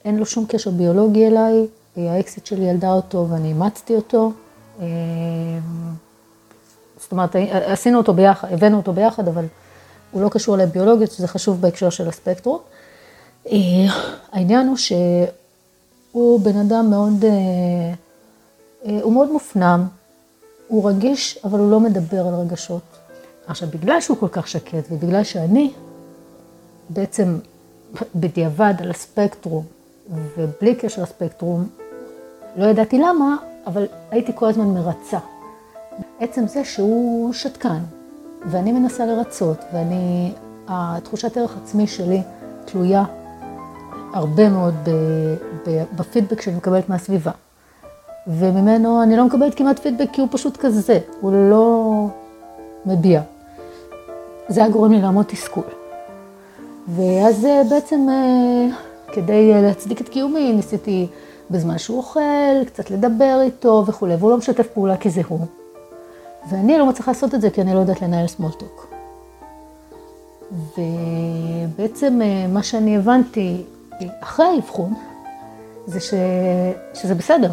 אין 0.04 0.16
לו 0.16 0.26
שום 0.26 0.46
קשר 0.48 0.70
ביולוגי 0.70 1.26
אליי, 1.26 1.66
האקסיט 1.96 2.46
שלי 2.46 2.64
ילדה 2.64 2.92
אותו 2.92 3.26
ואני 3.30 3.48
אימצתי 3.48 3.94
אותו. 3.94 4.32
זאת 7.12 7.16
אומרת, 7.16 7.36
עשינו 7.50 7.98
אותו 7.98 8.14
ביחד, 8.14 8.52
הבאנו 8.52 8.76
אותו 8.76 8.92
ביחד, 8.92 9.28
אבל 9.28 9.44
הוא 10.10 10.22
לא 10.22 10.28
קשור 10.28 10.54
אליי 10.54 10.66
ביולוגית, 10.66 11.12
שזה 11.12 11.28
חשוב 11.28 11.60
בהקשר 11.60 11.90
של 11.90 12.08
הספקטרום. 12.08 12.58
אה, 13.46 13.58
העניין 14.32 14.68
הוא 14.68 14.76
שהוא 14.76 16.40
בן 16.40 16.56
אדם 16.56 16.90
מאוד, 16.90 17.24
אה, 17.24 17.30
אה, 18.86 19.00
הוא 19.02 19.12
מאוד 19.12 19.32
מופנם, 19.32 19.86
הוא 20.68 20.88
רגיש, 20.88 21.38
אבל 21.44 21.58
הוא 21.58 21.70
לא 21.70 21.80
מדבר 21.80 22.26
על 22.26 22.34
רגשות. 22.34 22.82
עכשיו, 23.46 23.68
בגלל 23.68 24.00
שהוא 24.00 24.16
כל 24.16 24.28
כך 24.32 24.48
שקט, 24.48 24.84
ובגלל 24.90 25.24
שאני 25.24 25.72
בעצם 26.88 27.38
בדיעבד 28.14 28.74
על 28.78 28.90
הספקטרום, 28.90 29.64
ובלי 30.36 30.74
קשר 30.74 31.02
לספקטרום, 31.02 31.68
לא 32.56 32.66
ידעתי 32.66 32.98
למה, 32.98 33.36
אבל 33.66 33.86
הייתי 34.10 34.32
כל 34.34 34.46
הזמן 34.46 34.64
מרצה. 34.64 35.18
עצם 36.20 36.46
זה 36.46 36.64
שהוא 36.64 37.32
שתקן, 37.32 37.80
ואני 38.46 38.72
מנסה 38.72 39.06
לרצות, 39.06 39.58
ואני, 39.74 40.32
התחושת 40.68 41.36
ערך 41.36 41.56
עצמי 41.62 41.86
שלי 41.86 42.22
תלויה 42.64 43.04
הרבה 44.12 44.48
מאוד 44.48 44.74
בפידבק 45.96 46.40
שאני 46.40 46.56
מקבלת 46.56 46.88
מהסביבה. 46.88 47.30
וממנו 48.26 49.02
אני 49.02 49.16
לא 49.16 49.24
מקבלת 49.24 49.54
כמעט 49.54 49.78
פידבק 49.78 50.08
כי 50.12 50.20
הוא 50.20 50.28
פשוט 50.30 50.56
כזה, 50.56 50.98
הוא 51.20 51.32
לא 51.32 52.06
מביע. 52.86 53.22
זה 54.48 54.60
היה 54.60 54.70
גורם 54.70 54.92
לי 54.92 55.00
לעמוד 55.00 55.26
תסכול. 55.26 55.64
ואז 56.88 57.44
אה, 57.44 57.62
בעצם 57.70 58.06
אה, 58.10 58.76
כדי 59.12 59.62
להצדיק 59.62 60.00
את 60.00 60.08
קיומי 60.08 60.52
ניסיתי 60.52 61.06
בזמן 61.50 61.78
שהוא 61.78 61.98
אוכל, 61.98 62.64
קצת 62.66 62.90
לדבר 62.90 63.38
איתו 63.42 63.84
וכולי, 63.86 64.14
והוא 64.14 64.30
לא 64.30 64.36
משתף 64.36 64.66
פעולה 64.66 64.96
כי 64.96 65.10
זה 65.10 65.20
הוא. 65.28 65.46
ואני 66.50 66.78
לא 66.78 66.86
מצליחה 66.86 67.10
לעשות 67.10 67.34
את 67.34 67.40
זה 67.40 67.50
כי 67.50 67.60
אני 67.60 67.74
לא 67.74 67.78
יודעת 67.78 68.02
לנהל 68.02 68.26
סמולטוק. 68.26 68.92
ובעצם 70.52 72.20
אה, 72.22 72.46
מה 72.46 72.62
שאני 72.62 72.96
הבנתי 72.96 73.62
אחרי 74.20 74.46
האבחון, 74.46 74.94
זה 75.86 76.00
ש... 76.00 76.14
שזה 76.94 77.14
בסדר. 77.14 77.52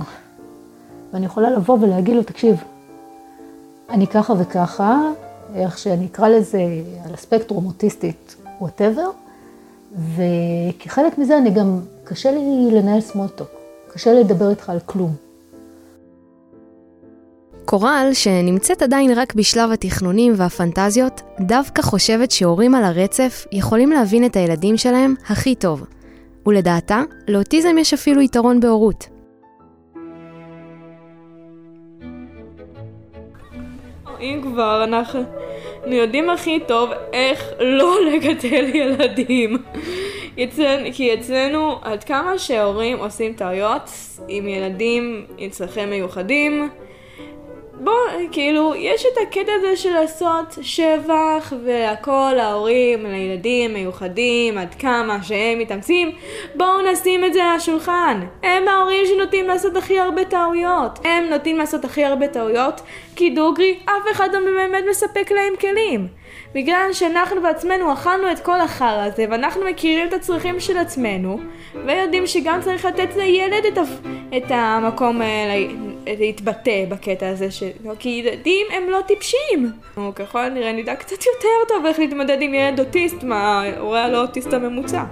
ואני 1.13 1.25
יכולה 1.25 1.49
לבוא 1.49 1.77
ולהגיד 1.81 2.15
לו, 2.15 2.23
תקשיב, 2.23 2.63
אני 3.89 4.07
ככה 4.07 4.33
וככה, 4.39 5.01
איך 5.55 5.77
שאני 5.77 6.05
אקרא 6.05 6.27
לזה 6.27 6.61
על 7.05 7.13
הספקטרום 7.13 7.65
אוטיסטית, 7.65 8.35
whatever, 8.61 9.09
וכחלק 10.15 11.17
מזה 11.17 11.37
אני 11.37 11.49
גם, 11.49 11.79
קשה 12.03 12.31
לי 12.31 12.71
לנהל 12.71 13.01
small 13.01 13.25
talk, 13.25 13.49
קשה 13.93 14.13
לי 14.13 14.19
לדבר 14.19 14.49
איתך 14.49 14.69
על 14.69 14.79
כלום. 14.85 15.28
קורל, 17.69 18.09
שנמצאת 18.13 18.81
עדיין 18.81 19.11
רק 19.11 19.33
בשלב 19.33 19.71
התכנונים 19.71 20.33
והפנטזיות, 20.35 21.21
דווקא 21.39 21.81
חושבת 21.81 22.31
שהורים 22.31 22.75
על 22.75 22.83
הרצף 22.83 23.45
יכולים 23.51 23.91
להבין 23.91 24.25
את 24.25 24.35
הילדים 24.35 24.77
שלהם 24.77 25.13
הכי 25.29 25.55
טוב. 25.55 25.83
ולדעתה, 26.45 27.01
לאוטיזם 27.27 27.77
יש 27.77 27.93
אפילו 27.93 28.21
יתרון 28.21 28.59
בהורות. 28.59 29.07
אם 34.19 34.39
כבר, 34.43 34.83
אנחנו 34.83 35.23
יודעים 35.85 36.29
הכי 36.29 36.59
טוב 36.67 36.89
איך 37.13 37.49
לא 37.59 37.95
לגדל 38.05 38.75
ילדים. 38.75 39.57
כי 40.93 41.13
אצלנו, 41.13 41.75
עד 41.81 42.03
כמה 42.03 42.37
שהורים 42.37 42.97
עושים 42.97 43.33
טעויות 43.33 43.89
עם 44.27 44.47
ילדים 44.47 45.25
עם 45.37 45.49
צרכים 45.49 45.89
מיוחדים, 45.89 46.69
בוא, 47.79 47.93
כאילו, 48.31 48.73
יש 48.75 49.05
את 49.05 49.17
הקטע 49.27 49.51
הזה 49.57 49.75
של 49.75 49.93
לעשות 49.93 50.57
שבח 50.61 51.53
והכל 51.65 52.33
להורים, 52.35 53.05
לילדים 53.05 53.73
מיוחדים, 53.73 54.57
עד 54.57 54.75
כמה 54.75 55.23
שהם 55.23 55.59
מתאמצים, 55.59 56.11
בואו 56.55 56.91
נשים 56.91 57.25
את 57.25 57.33
זה 57.33 57.43
על 57.43 57.55
השולחן. 57.55 58.21
הם 58.43 58.67
ההורים 58.67 59.05
שנוטים 59.05 59.47
לעשות 59.47 59.77
הכי 59.77 59.99
הרבה 59.99 60.25
טעויות. 60.25 60.99
הם 61.05 61.23
נוטים 61.29 61.57
לעשות 61.57 61.85
הכי 61.85 62.05
הרבה 62.05 62.27
טעויות, 62.27 62.81
כי 63.15 63.29
דוגרי, 63.29 63.79
אף 63.85 64.11
אחד 64.11 64.29
לא 64.33 64.39
באמת 64.39 64.83
מספק 64.89 65.31
להם 65.31 65.53
כלים. 65.59 66.07
בגלל 66.55 66.89
שאנחנו 66.93 67.41
בעצמנו 67.41 67.93
אכלנו 67.93 68.31
את 68.31 68.39
כל 68.39 68.61
החרא 68.61 69.05
הזה, 69.05 69.25
ואנחנו 69.29 69.65
מכירים 69.65 70.07
את 70.07 70.13
הצרכים 70.13 70.59
של 70.59 70.77
עצמנו, 70.77 71.39
ויודעים 71.85 72.27
שגם 72.27 72.61
צריך 72.61 72.85
לתת 72.85 73.15
לילד 73.15 73.65
את, 73.65 73.77
את 74.37 74.43
המקום 74.49 75.21
אה, 75.21 75.67
להתבטא 76.19 76.85
בקטע 76.89 77.29
הזה, 77.29 77.51
ש... 77.51 77.63
כי 77.99 78.09
ילדים 78.09 78.67
הם 78.71 78.83
לא 78.89 78.99
טיפשים. 79.07 79.71
ככל 80.15 80.43
הנראה 80.43 80.71
נדע 80.71 80.95
קצת 80.95 81.11
יותר 81.11 81.75
טוב 81.75 81.85
איך 81.85 81.99
להתמודד 81.99 82.37
עם 82.41 82.53
ילד 82.53 82.79
אוטיסט 82.79 83.23
מההורה 83.23 84.03
הלא 84.03 84.21
אוטיסט 84.21 84.53
הממוצע. 84.53 85.03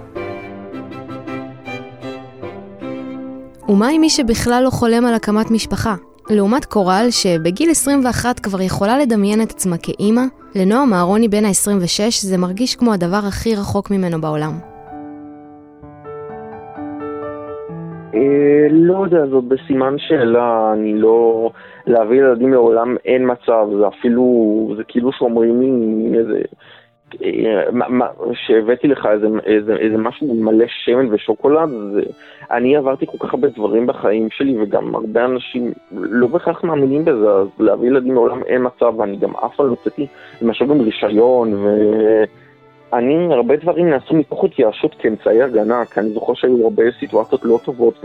ומה 3.68 3.88
עם 3.88 4.00
מי 4.00 4.10
שבכלל 4.10 4.62
לא 4.64 4.70
חולם 4.70 5.06
על 5.06 5.14
הקמת 5.14 5.50
משפחה? 5.50 5.94
לעומת 6.30 6.64
קורל, 6.64 7.06
שבגיל 7.10 7.70
21 7.70 8.40
כבר 8.40 8.60
יכולה 8.60 8.98
לדמיין 8.98 9.42
את 9.42 9.50
עצמה 9.50 9.76
כאימא, 9.76 10.22
לנועם 10.54 10.94
אהרוני 10.94 11.28
בן 11.28 11.44
ה-26 11.44 12.10
זה 12.20 12.36
מרגיש 12.36 12.76
כמו 12.76 12.92
הדבר 12.92 13.20
הכי 13.26 13.54
רחוק 13.54 13.90
ממנו 13.90 14.20
בעולם. 14.20 14.77
לא 18.70 19.04
יודע, 19.04 19.26
זאת 19.26 19.44
בסימן 19.44 19.94
שאלה, 19.98 20.72
אני 20.72 20.98
לא... 20.98 21.50
להביא 21.86 22.18
ילדים 22.18 22.52
לעולם 22.52 22.96
אין 23.04 23.30
מצב, 23.32 23.66
זה 23.78 23.88
אפילו, 23.88 24.24
זה 24.76 24.84
כאילו 24.84 25.12
שאומרים 25.12 25.60
לי 25.60 26.18
איזה... 26.18 26.42
שהבאתי 28.32 28.88
לך 28.88 29.06
איזה, 29.06 29.26
איזה, 29.46 29.76
איזה 29.76 29.98
משהו 29.98 30.34
מלא 30.34 30.64
שמן 30.68 31.14
ושוקולד, 31.14 31.68
זה, 31.92 32.00
אני 32.50 32.76
עברתי 32.76 33.06
כל 33.06 33.26
כך 33.26 33.34
הרבה 33.34 33.48
דברים 33.48 33.86
בחיים 33.86 34.28
שלי 34.30 34.62
וגם 34.62 34.94
הרבה 34.94 35.24
אנשים 35.24 35.72
לא 35.90 36.26
בהכרח 36.26 36.64
מאמינים 36.64 37.04
בזה, 37.04 37.30
אז 37.30 37.48
להביא 37.58 37.88
ילדים 37.88 38.14
לעולם 38.14 38.42
אין 38.42 38.66
מצב 38.66 38.98
ואני 38.98 39.16
גם 39.16 39.30
אף 39.36 39.56
פעם 39.56 39.66
לא 39.66 39.72
יצאתי 39.72 40.06
למשל 40.42 40.64
עם 40.64 40.80
רישיון 40.80 41.66
ואני, 42.92 43.34
הרבה 43.34 43.56
דברים 43.56 43.90
נעשו 43.90 44.14
מתוך 44.14 44.44
התייאשות 44.44 44.94
כאמצעי 44.98 45.42
הגנה, 45.42 45.84
כי 45.84 46.00
אני 46.00 46.10
זוכר 46.10 46.34
שהיו 46.34 46.64
הרבה 46.64 46.82
סיטואציות 47.00 47.44
לא 47.44 47.58
טובות 47.64 48.04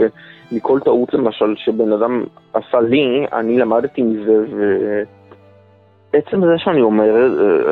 ומכל 0.51 0.79
טעות 0.79 1.13
למשל 1.13 1.55
שבן 1.55 1.91
אדם 1.91 2.23
עשה 2.53 2.79
לי, 2.81 3.25
אני 3.33 3.57
למדתי 3.59 4.01
מזה 4.01 4.43
ו... 4.51 5.01
עצם 6.15 6.41
זה 6.45 6.57
שאני 6.57 6.81
אומר, 6.81 7.27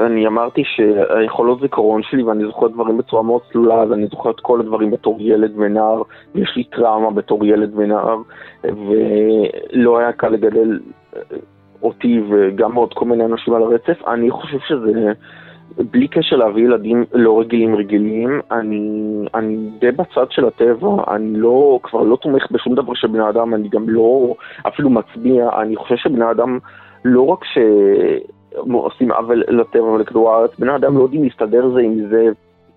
אני 0.06 0.28
אמרתי 0.28 0.64
שהיכולות 0.66 1.60
זיכרון 1.60 2.04
שלי 2.04 2.24
ואני 2.24 2.44
זוכר 2.44 2.68
דברים 2.68 2.98
בצורה 2.98 3.24
מאוד 3.24 3.42
צלולה, 3.52 3.82
אז 3.82 3.94
אני 3.94 4.08
זוכר 4.08 4.30
את 4.30 4.40
כל 4.40 4.60
הדברים 4.60 4.92
בתור 4.92 5.18
ילד 5.20 5.52
ונער, 5.58 6.02
ויש 6.36 6.54
לי 6.56 6.64
טראומה 6.64 7.12
בתור 7.12 7.46
ילד 7.46 7.72
ונער, 7.76 8.18
ולא 8.64 10.00
היה 10.00 10.12
קל 10.12 10.30
לגדל 10.30 10.80
אותי 11.84 12.22
וגם 12.30 12.76
עוד 12.76 12.94
כל 12.94 13.06
מיני 13.06 13.26
אנשים 13.26 13.54
על 13.54 13.64
הרצף. 13.64 14.08
אני 14.08 14.32
חושב 14.32 14.58
שזה, 14.68 15.12
בלי 15.78 16.08
קשר 16.08 16.36
להביא 16.36 16.64
ילדים 16.64 17.06
לא 17.14 17.40
רגילים 17.40 17.76
רגילים, 17.76 18.42
אני, 18.52 18.82
אני 19.34 19.58
די 19.80 19.92
בצד 19.92 20.26
של 20.30 20.46
הטבע, 20.46 21.04
אני 21.16 21.40
לא, 21.40 21.80
כבר 21.84 22.04
לא 22.04 22.16
תומך 22.16 22.52
בשום 22.52 22.76
דבר 22.76 22.94
של 22.94 23.08
בני 23.08 23.30
אדם, 23.30 23.54
אני 23.54 23.70
גם 23.70 23.90
לא 23.90 24.34
אפילו 24.68 24.90
מצביע, 24.90 25.50
אני 25.62 25.76
חושב 25.76 25.96
שבני 25.96 26.32
אדם... 26.32 26.60
לא 27.06 27.22
רק 27.22 27.40
שעושים 28.66 29.12
עוול 29.12 29.44
לטבע 29.48 29.84
ולכדור 29.84 30.32
הארץ, 30.34 30.52
בני 30.60 30.76
אדם 30.76 30.98
לא 30.98 31.04
יודעים 31.04 31.24
להסתדר 31.24 31.70
זה 31.74 31.82
עם 31.82 32.08
זה. 32.10 32.28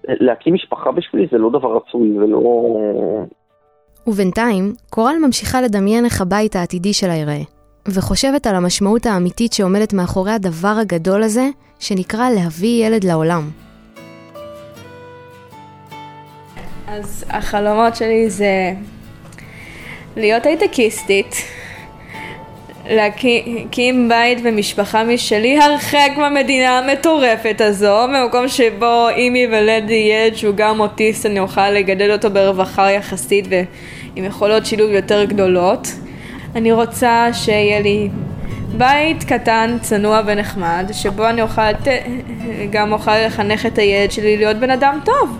להקים 0.08 0.54
משפחה 0.54 0.92
בשבילי 0.92 1.26
זה 1.32 1.38
לא 1.38 1.50
דבר 1.50 1.76
רצוי, 1.76 2.12
זה 2.18 2.26
לא... 2.26 2.40
ובינתיים, 4.06 4.72
קורל 4.90 5.14
ממשיכה 5.26 5.62
לדמיין 5.62 6.04
איך 6.04 6.20
הבית 6.20 6.56
העתידי 6.56 6.92
שלה 6.92 7.14
ייראה, 7.14 7.40
וחושבת 7.88 8.46
על 8.46 8.54
המשמעות 8.54 9.06
האמיתית 9.06 9.52
שעומדת 9.52 9.92
מאחורי 9.92 10.32
הדבר 10.32 10.76
הגדול 10.80 11.22
הזה, 11.22 11.48
שנקרא 11.78 12.30
להביא 12.30 12.86
ילד 12.86 13.04
לעולם. 13.04 13.50
אז 16.88 17.24
החלומות 17.30 17.96
שלי 17.96 18.30
זה 18.30 18.72
להיות 20.16 20.46
הייטקיסטית, 20.46 21.36
להקים 22.90 24.08
בית 24.08 24.38
ומשפחה 24.44 25.04
משלי 25.04 25.58
הרחק 25.58 26.10
מהמדינה 26.16 26.78
המטורפת 26.78 27.60
הזו, 27.60 27.96
במקום 28.08 28.48
שבו 28.48 29.08
אם 29.16 29.36
ייוולד 29.36 29.90
ילד 29.90 30.36
שהוא 30.36 30.54
גם 30.54 30.80
אוטיסט 30.80 31.26
אני 31.26 31.40
אוכל 31.40 31.70
לגדל 31.70 32.12
אותו 32.12 32.30
ברווחה 32.30 32.90
יחסית 32.90 33.44
ועם 33.48 34.24
יכולות 34.24 34.66
שילוב 34.66 34.90
יותר 34.90 35.24
גדולות. 35.24 35.88
אני 36.54 36.72
רוצה 36.72 37.28
שיהיה 37.32 37.80
לי 37.80 38.08
בית 38.76 39.24
קטן, 39.24 39.76
צנוע 39.80 40.20
ונחמד, 40.26 40.90
שבו 40.92 41.28
אני 41.28 41.42
אוכל 41.42 41.62
גם 42.70 42.92
אוכל 42.92 43.18
לחנך 43.26 43.66
את 43.66 43.78
הילד 43.78 44.10
שלי 44.10 44.36
להיות 44.36 44.56
בן 44.56 44.70
אדם 44.70 44.98
טוב 45.04 45.38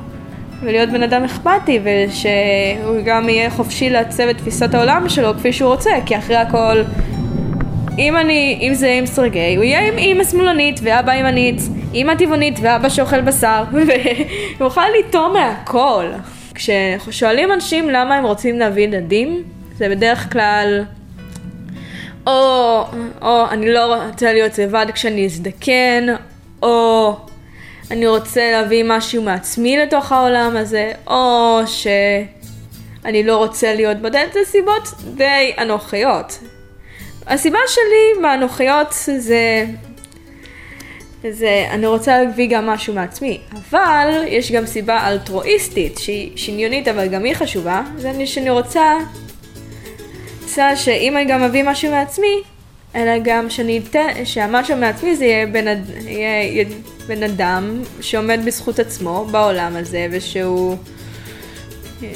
ולהיות 0.62 0.90
בן 0.90 1.02
אדם 1.02 1.24
אכפתי 1.24 1.80
ושהוא 1.84 2.96
גם 3.04 3.28
יהיה 3.28 3.50
חופשי 3.50 3.90
לעצב 3.90 4.22
את 4.22 4.38
תפיסת 4.38 4.74
העולם 4.74 5.08
שלו 5.08 5.34
כפי 5.34 5.52
שהוא 5.52 5.70
רוצה 5.70 5.90
כי 6.06 6.18
אחרי 6.18 6.36
הכל 6.36 6.82
אם 7.98 8.16
אני, 8.16 8.58
אם 8.60 8.74
זה 8.74 8.90
עם 8.98 9.06
סרגי, 9.06 9.56
הוא 9.56 9.64
יהיה 9.64 9.88
עם 9.88 9.98
אימא 9.98 10.24
שמאלנית 10.24 10.80
ואבא 10.82 11.14
ימנית, 11.14 11.60
אימא 11.94 12.14
טבעונית 12.14 12.58
ואבא 12.62 12.88
שאוכל 12.88 13.20
בשר, 13.20 13.64
והוא 13.72 13.84
יוכל 14.60 14.86
לטעום 14.98 15.32
מהכל. 15.32 16.04
כששואלים 16.54 17.52
אנשים 17.52 17.90
למה 17.90 18.14
הם 18.14 18.24
רוצים 18.24 18.58
להביא 18.58 18.84
ילדים, 18.84 19.42
זה 19.76 19.88
בדרך 19.88 20.32
כלל 20.32 20.84
או, 22.26 22.84
או 23.22 23.48
אני 23.50 23.72
לא 23.72 24.04
רוצה 24.04 24.32
להיות 24.32 24.58
לבד 24.58 24.86
כשאני 24.94 25.26
אזדקן, 25.26 26.06
או 26.62 27.16
אני 27.90 28.06
רוצה 28.06 28.50
להביא 28.52 28.84
משהו 28.86 29.22
מעצמי 29.22 29.76
לתוך 29.76 30.12
העולם 30.12 30.56
הזה, 30.56 30.92
או 31.06 31.60
שאני 31.66 33.24
לא 33.24 33.36
רוצה 33.36 33.74
להיות 33.74 33.96
בודד, 33.96 34.26
זה 34.32 34.40
סיבות 34.44 34.88
די 35.14 35.52
אנוכיות. 35.58 36.38
הסיבה 37.26 37.58
שלי 37.68 38.22
באנוכיות 38.22 38.94
זה... 39.16 39.64
זה, 41.30 41.66
אני 41.70 41.86
רוצה 41.86 42.22
להביא 42.22 42.48
גם 42.50 42.66
משהו 42.66 42.94
מעצמי, 42.94 43.40
אבל 43.52 44.24
יש 44.26 44.52
גם 44.52 44.66
סיבה 44.66 45.08
אלטרואיסטית 45.08 45.98
שהיא 45.98 46.36
שניונית 46.36 46.88
אבל 46.88 47.08
גם 47.08 47.24
היא 47.24 47.34
חשובה, 47.34 47.82
זה 47.96 48.26
שאני 48.26 48.50
רוצה, 48.50 48.82
רוצה 50.54 50.76
שאם 50.76 51.16
אני 51.16 51.24
גם 51.24 51.42
אביא 51.42 51.62
משהו 51.66 51.90
מעצמי, 51.90 52.42
אלא 52.94 53.12
גם 53.24 53.50
שאני 53.50 53.78
אתן, 53.78 54.24
שהמשהו 54.24 54.76
מעצמי 54.76 55.16
זה 55.16 55.24
יהיה 55.24 55.46
בן, 55.46 55.64
יהיה 56.00 56.64
בן 57.06 57.22
אדם 57.22 57.82
שעומד 58.00 58.40
בזכות 58.44 58.78
עצמו 58.78 59.26
בעולם 59.30 59.76
הזה 59.76 60.06
ושהוא 60.10 60.76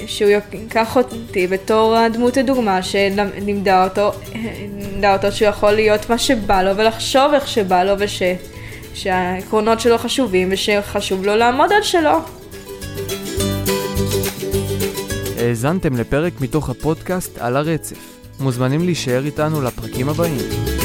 שהוא 0.06 0.30
ייקח 0.30 0.96
אותי 0.96 1.46
בתור 1.46 1.96
הדמות 1.96 2.36
הדוגמה 2.36 2.82
שלימדה 2.82 3.84
אותו, 3.84 4.10
אותו 5.04 5.32
שהוא 5.32 5.48
יכול 5.48 5.72
להיות 5.72 6.10
מה 6.10 6.18
שבא 6.18 6.62
לו 6.62 6.76
ולחשוב 6.76 7.34
איך 7.34 7.48
שבא 7.48 7.84
לו 7.84 7.94
וש... 7.98 8.22
שהעקרונות 8.94 9.80
שלו 9.80 9.98
חשובים 9.98 10.48
ושחשוב 10.52 11.26
לו 11.26 11.36
לעמוד 11.36 11.72
על 11.72 11.82
שלו. 11.82 12.18
האזנתם 15.38 15.96
לפרק 15.96 16.40
מתוך 16.40 16.70
הפודקאסט 16.70 17.38
על 17.38 17.56
הרצף. 17.56 18.17
מוזמנים 18.40 18.84
להישאר 18.84 19.24
איתנו 19.24 19.62
לפרקים 19.62 20.08
הבאים. 20.08 20.77